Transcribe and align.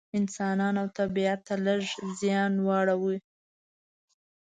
انسانانو 0.19 0.79
او 0.83 0.87
طبیعت 0.99 1.39
ته 1.47 1.55
لږ 1.65 1.81
زیان 2.19 2.53
واړوي. 2.67 3.17